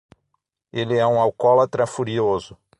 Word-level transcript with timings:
Ele 0.73 0.97
é 0.97 1.05
um 1.05 1.19
alcoólatra 1.19 1.85
furioso. 1.85 2.57